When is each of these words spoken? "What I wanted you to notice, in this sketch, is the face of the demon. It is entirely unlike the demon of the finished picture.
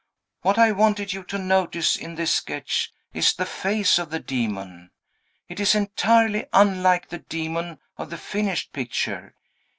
"What 0.41 0.57
I 0.57 0.71
wanted 0.71 1.13
you 1.13 1.23
to 1.25 1.37
notice, 1.37 1.95
in 1.95 2.15
this 2.15 2.33
sketch, 2.33 2.91
is 3.13 3.35
the 3.35 3.45
face 3.45 3.99
of 3.99 4.09
the 4.09 4.17
demon. 4.19 4.89
It 5.47 5.59
is 5.59 5.75
entirely 5.75 6.47
unlike 6.53 7.09
the 7.09 7.19
demon 7.19 7.77
of 7.99 8.09
the 8.09 8.17
finished 8.17 8.73
picture. 8.73 9.35